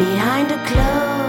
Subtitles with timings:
[0.00, 1.19] behind a closed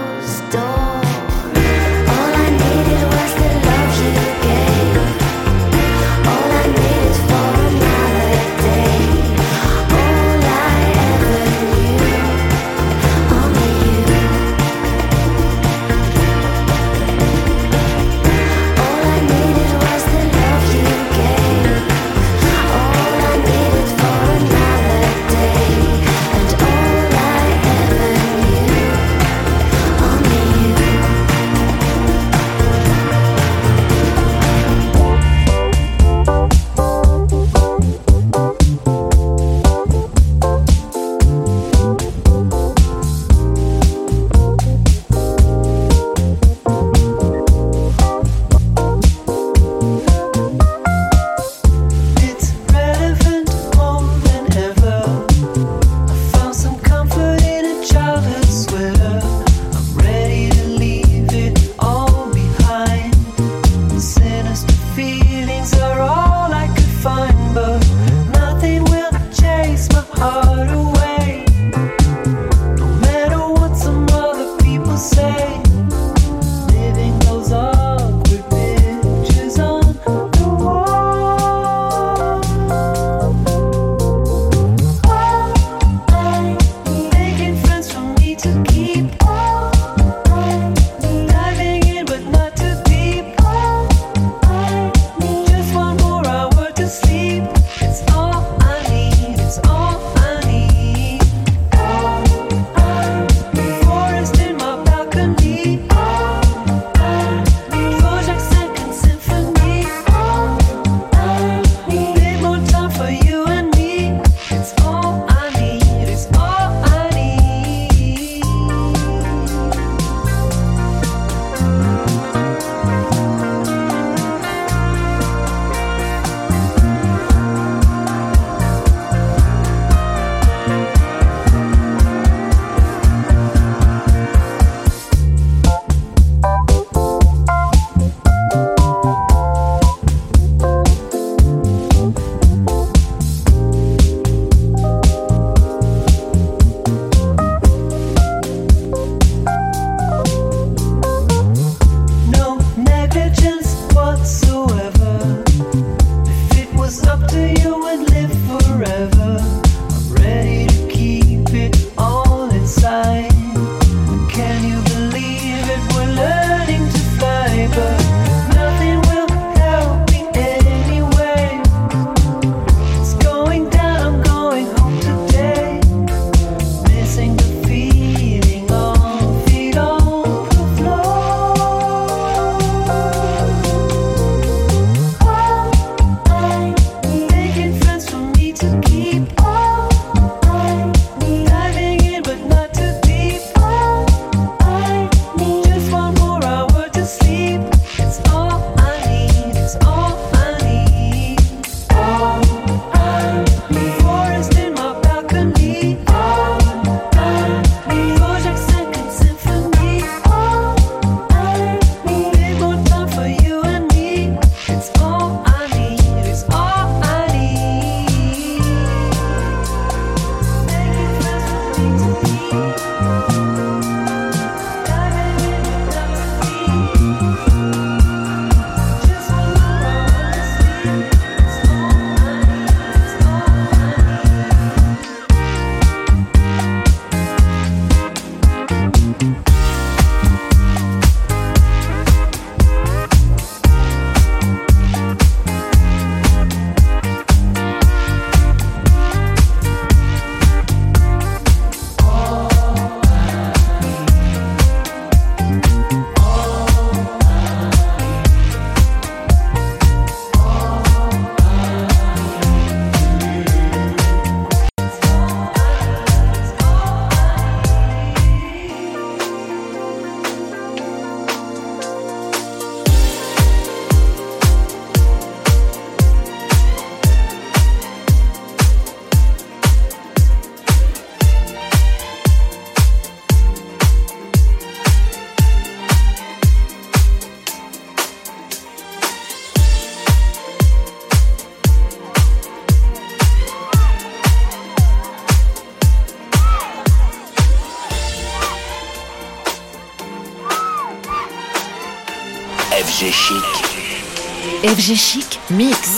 [304.92, 305.38] FG Chic.
[305.48, 305.91] FG Chic Mix.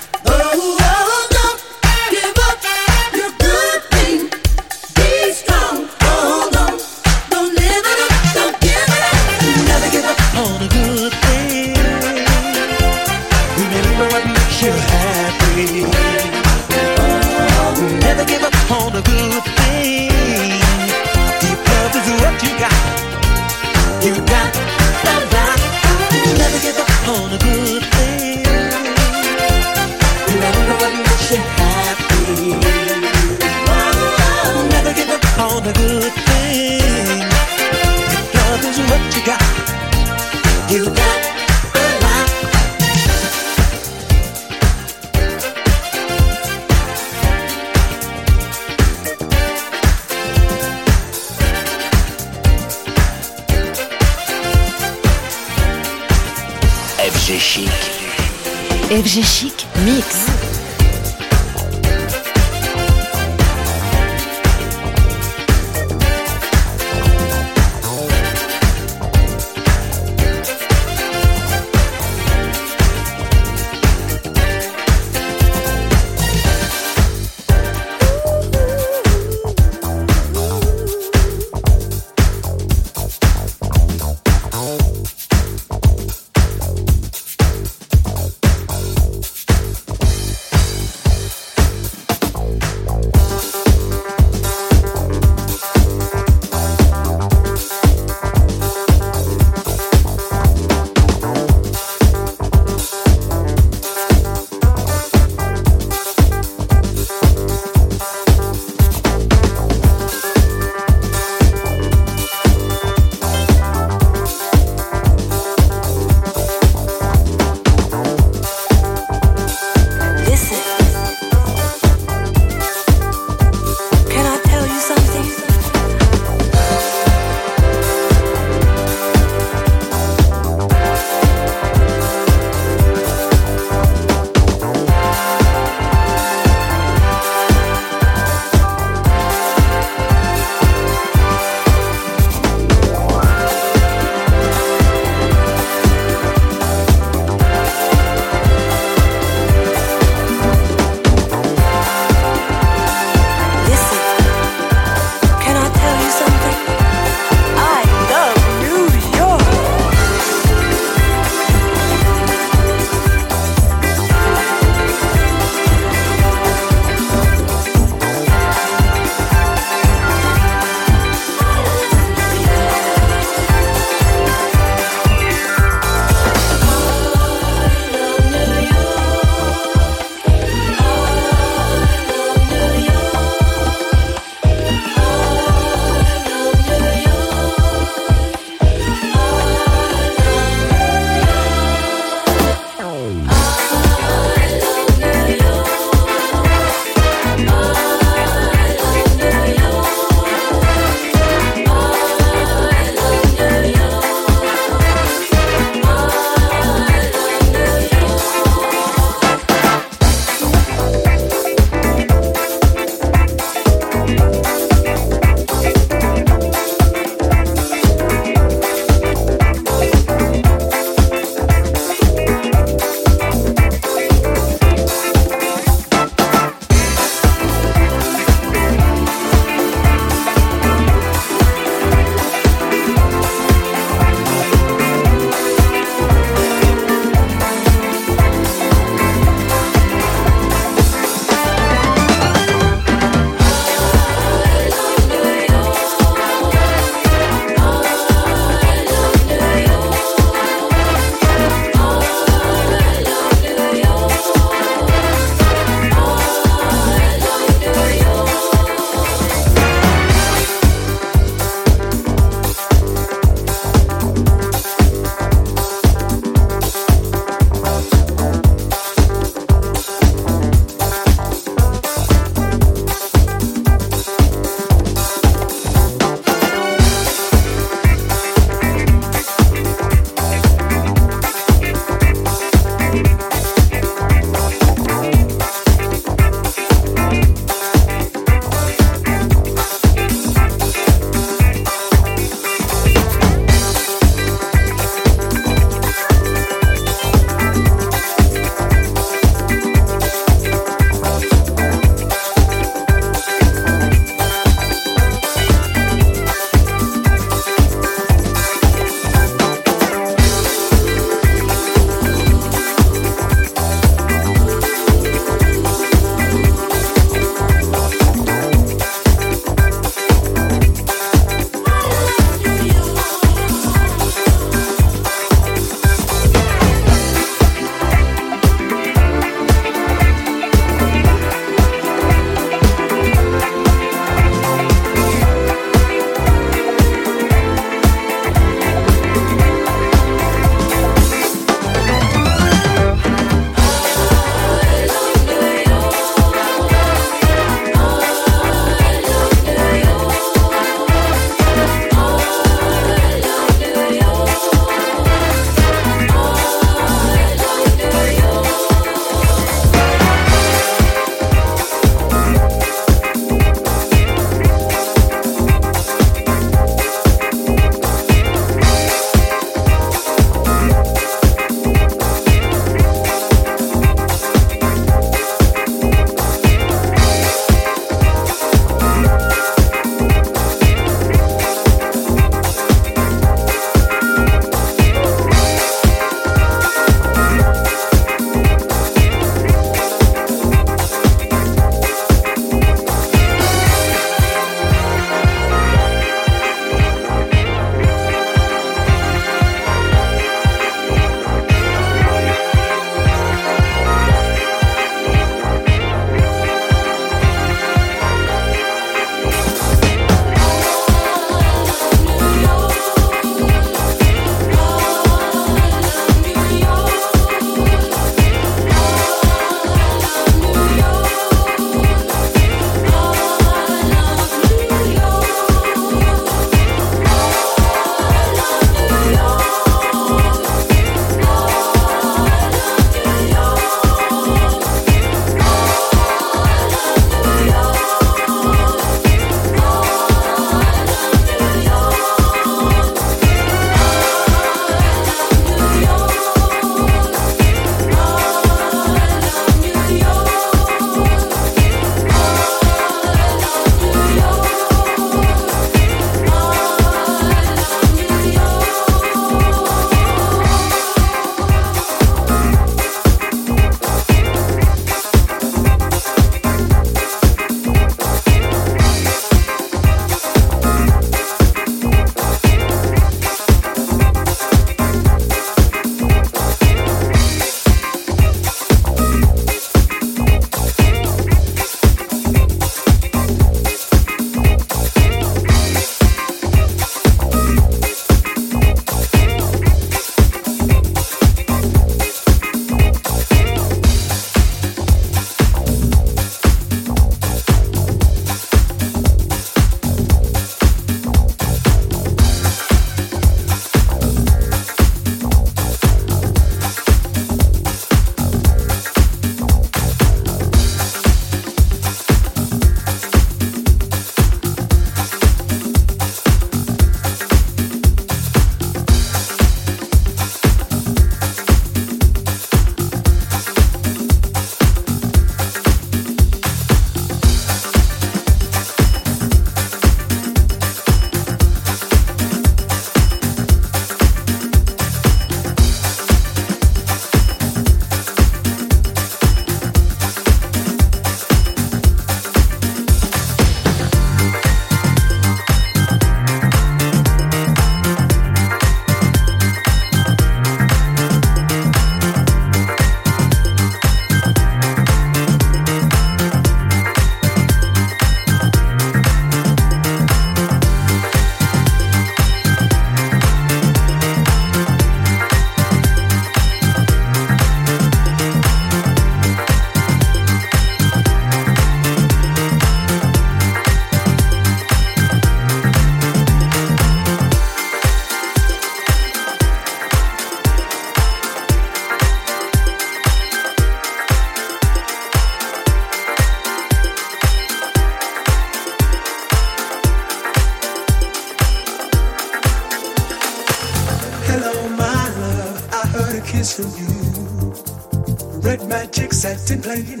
[599.34, 600.00] I've playing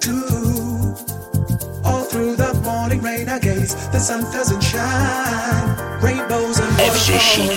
[0.00, 0.96] too.
[1.84, 6.02] All through the morning rain, I gaze, the sun doesn't shine.
[6.02, 7.52] Rainbows and FG Chic.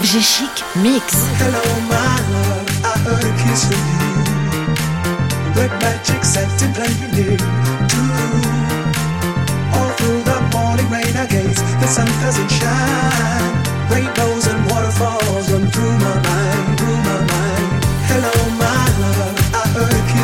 [0.00, 1.28] FG Chic Mix.
[1.36, 1.60] Hello,
[1.92, 4.16] my love, I heard a kiss from you.
[5.84, 7.36] Magic scented playing too.
[9.76, 13.52] All through the morning rain, I gaze, the sun doesn't shine.
[13.92, 16.65] Rainbows and waterfalls run through my mind.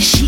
[0.00, 0.23] Chic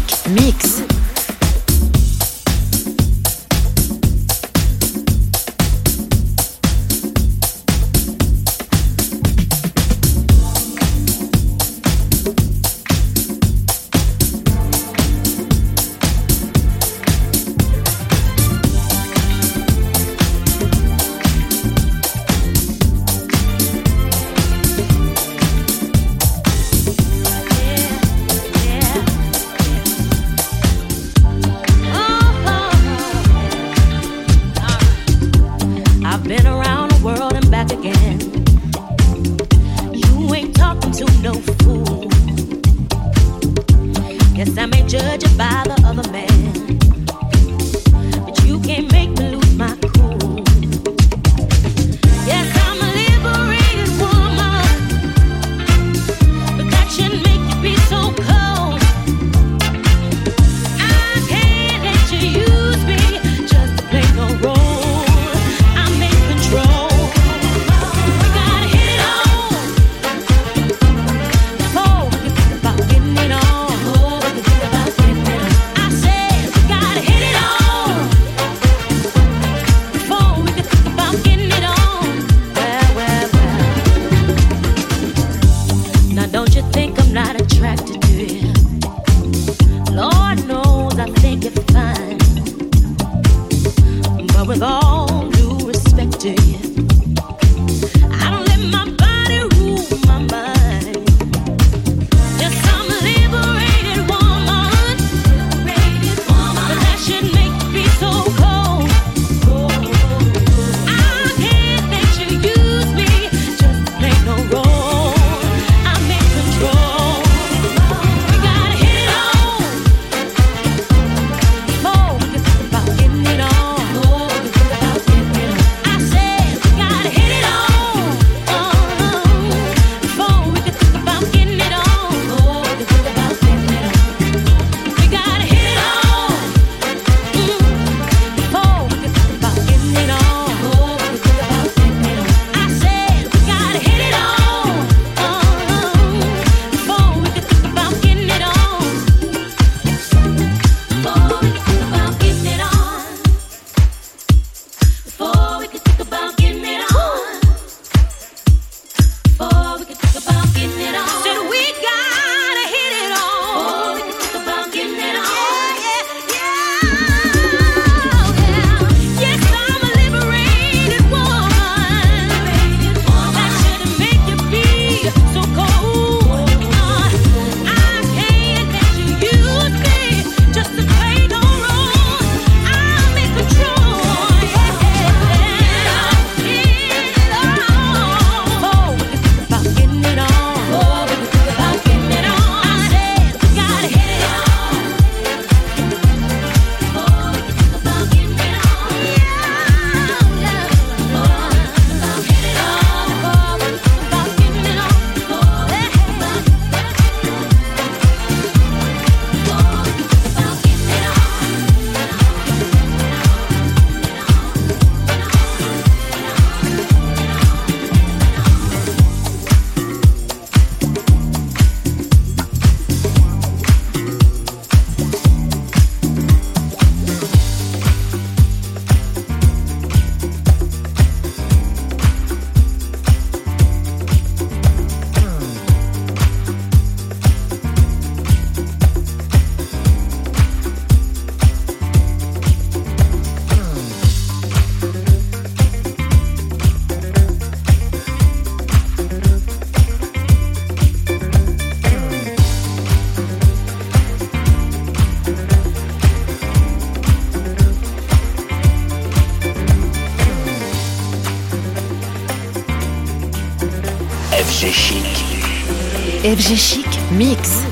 [266.27, 267.66] FG Chic Mix.